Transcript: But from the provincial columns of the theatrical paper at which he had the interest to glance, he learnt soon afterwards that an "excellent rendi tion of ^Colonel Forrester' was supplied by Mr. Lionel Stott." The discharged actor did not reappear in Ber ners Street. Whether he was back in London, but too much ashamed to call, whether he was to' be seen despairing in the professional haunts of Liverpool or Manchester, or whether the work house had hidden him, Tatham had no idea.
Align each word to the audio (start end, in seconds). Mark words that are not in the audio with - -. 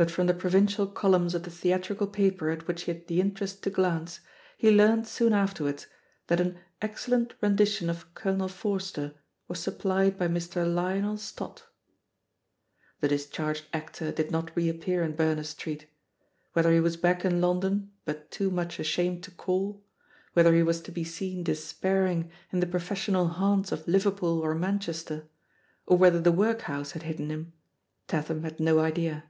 But 0.00 0.12
from 0.12 0.28
the 0.28 0.32
provincial 0.34 0.86
columns 0.86 1.34
of 1.34 1.42
the 1.42 1.50
theatrical 1.50 2.06
paper 2.06 2.50
at 2.50 2.68
which 2.68 2.82
he 2.84 2.92
had 2.92 3.08
the 3.08 3.20
interest 3.20 3.64
to 3.64 3.70
glance, 3.70 4.20
he 4.56 4.70
learnt 4.70 5.08
soon 5.08 5.32
afterwards 5.32 5.88
that 6.28 6.38
an 6.38 6.60
"excellent 6.80 7.34
rendi 7.40 7.66
tion 7.66 7.90
of 7.90 8.14
^Colonel 8.14 8.48
Forrester' 8.48 9.16
was 9.48 9.58
supplied 9.58 10.16
by 10.16 10.28
Mr. 10.28 10.72
Lionel 10.72 11.16
Stott." 11.16 11.64
The 13.00 13.08
discharged 13.08 13.64
actor 13.72 14.12
did 14.12 14.30
not 14.30 14.52
reappear 14.56 15.02
in 15.02 15.16
Ber 15.16 15.34
ners 15.34 15.46
Street. 15.48 15.88
Whether 16.52 16.70
he 16.74 16.78
was 16.80 16.96
back 16.96 17.24
in 17.24 17.40
London, 17.40 17.90
but 18.04 18.30
too 18.30 18.52
much 18.52 18.78
ashamed 18.78 19.24
to 19.24 19.32
call, 19.32 19.82
whether 20.32 20.54
he 20.54 20.62
was 20.62 20.80
to' 20.80 20.92
be 20.92 21.02
seen 21.02 21.42
despairing 21.42 22.30
in 22.52 22.60
the 22.60 22.68
professional 22.68 23.26
haunts 23.26 23.72
of 23.72 23.88
Liverpool 23.88 24.38
or 24.38 24.54
Manchester, 24.54 25.28
or 25.86 25.98
whether 25.98 26.20
the 26.20 26.30
work 26.30 26.60
house 26.60 26.92
had 26.92 27.02
hidden 27.02 27.30
him, 27.30 27.52
Tatham 28.06 28.44
had 28.44 28.60
no 28.60 28.78
idea. 28.78 29.24